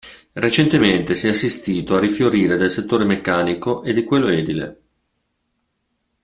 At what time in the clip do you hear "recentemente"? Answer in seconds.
0.33-1.15